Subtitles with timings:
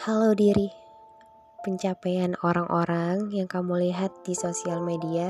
[0.00, 0.72] Halo diri,
[1.60, 5.28] pencapaian orang-orang yang kamu lihat di sosial media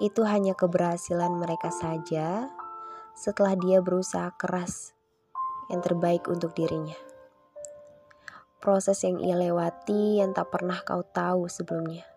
[0.00, 2.48] itu hanya keberhasilan mereka saja
[3.12, 4.96] setelah dia berusaha keras
[5.68, 6.96] yang terbaik untuk dirinya.
[8.64, 12.08] Proses yang ia lewati yang tak pernah kau tahu sebelumnya.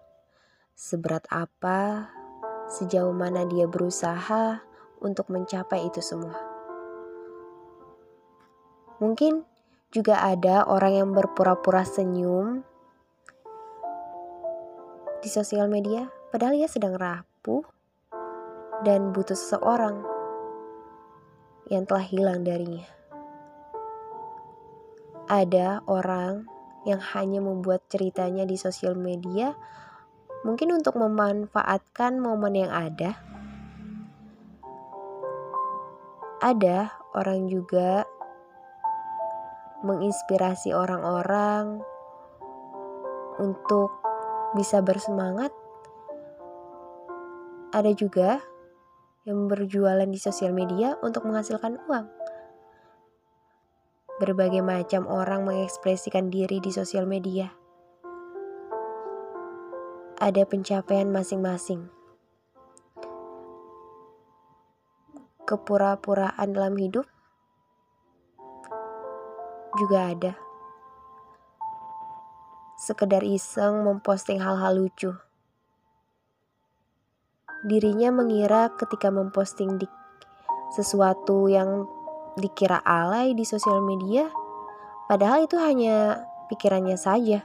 [0.79, 2.07] Seberat apa,
[2.71, 4.63] sejauh mana dia berusaha
[5.03, 6.39] untuk mencapai itu semua.
[9.03, 9.48] Mungkin
[9.89, 12.61] juga ada orang yang berpura-pura senyum
[15.19, 17.65] di sosial media, padahal ia sedang rapuh
[18.85, 20.05] dan butuh seseorang
[21.73, 22.85] yang telah hilang darinya.
[25.29, 26.45] Ada orang
[26.85, 29.57] yang hanya membuat ceritanya di sosial media,
[30.45, 33.17] mungkin untuk memanfaatkan momen yang ada.
[36.39, 38.07] Ada orang juga
[39.83, 41.79] menginspirasi orang-orang
[43.39, 43.91] untuk
[44.53, 45.55] bisa bersemangat.
[47.69, 48.41] Ada juga
[49.29, 52.07] yang berjualan di sosial media untuk menghasilkan uang.
[54.19, 57.53] Berbagai macam orang mengekspresikan diri di sosial media.
[60.19, 61.87] Ada pencapaian masing-masing.
[65.47, 67.07] Kepura-puraan dalam hidup
[69.79, 70.33] juga ada.
[72.75, 75.15] Sekedar iseng memposting hal-hal lucu.
[77.63, 79.87] Dirinya mengira ketika memposting di
[80.75, 81.87] sesuatu yang
[82.39, 84.27] dikira alay di sosial media,
[85.07, 87.43] padahal itu hanya pikirannya saja.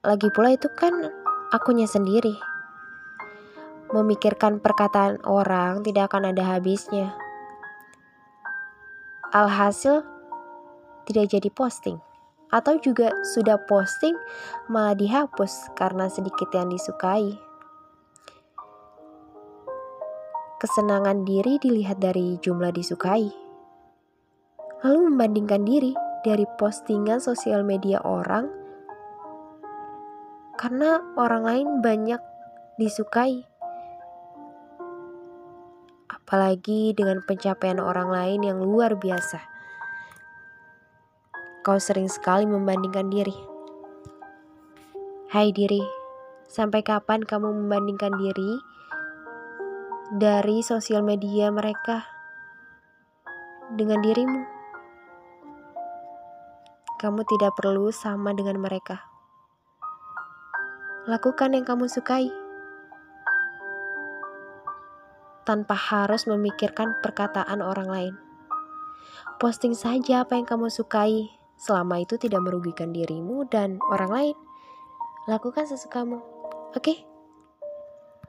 [0.00, 1.12] Lagi pula itu kan
[1.52, 2.32] akunya sendiri.
[3.92, 7.12] Memikirkan perkataan orang tidak akan ada habisnya.
[9.30, 10.02] Alhasil
[11.06, 12.02] tidak jadi posting
[12.50, 14.18] atau juga sudah posting
[14.66, 17.38] malah dihapus karena sedikit yang disukai.
[20.58, 23.30] Kesenangan diri dilihat dari jumlah disukai.
[24.82, 25.94] Lalu membandingkan diri
[26.26, 28.50] dari postingan sosial media orang
[30.60, 32.20] karena orang lain banyak
[32.76, 33.49] disukai
[36.30, 39.42] apalagi dengan pencapaian orang lain yang luar biasa.
[41.66, 43.34] Kau sering sekali membandingkan diri.
[45.34, 45.82] Hai diri,
[46.46, 48.62] sampai kapan kamu membandingkan diri
[50.14, 52.06] dari sosial media mereka
[53.74, 54.46] dengan dirimu?
[57.02, 59.02] Kamu tidak perlu sama dengan mereka.
[61.10, 62.49] Lakukan yang kamu sukai
[65.50, 68.14] tanpa harus memikirkan perkataan orang lain.
[69.42, 71.26] Posting saja apa yang kamu sukai,
[71.58, 74.36] selama itu tidak merugikan dirimu dan orang lain.
[75.26, 76.22] Lakukan sesukamu,
[76.70, 76.78] oke?
[76.78, 77.09] Okay?